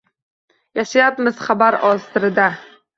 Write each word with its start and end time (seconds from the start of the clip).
Yashayapmiz 0.79 1.39
xabar 1.51 1.81
asrida 1.95 2.53